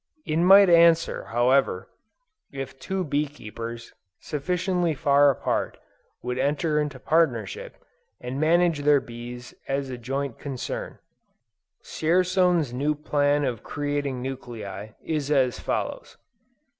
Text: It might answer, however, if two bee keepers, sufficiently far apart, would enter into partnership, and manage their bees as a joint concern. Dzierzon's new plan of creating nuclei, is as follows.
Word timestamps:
It 0.25 0.37
might 0.37 0.67
answer, 0.67 1.25
however, 1.25 1.87
if 2.51 2.79
two 2.79 3.03
bee 3.03 3.27
keepers, 3.27 3.93
sufficiently 4.19 4.95
far 4.95 5.29
apart, 5.29 5.77
would 6.23 6.39
enter 6.39 6.79
into 6.79 6.97
partnership, 6.97 7.75
and 8.19 8.39
manage 8.41 8.79
their 8.79 8.99
bees 8.99 9.53
as 9.67 9.91
a 9.91 9.99
joint 9.99 10.39
concern. 10.39 10.97
Dzierzon's 11.83 12.73
new 12.73 12.95
plan 12.95 13.45
of 13.45 13.61
creating 13.61 14.23
nuclei, 14.23 14.93
is 15.03 15.29
as 15.29 15.59
follows. 15.59 16.17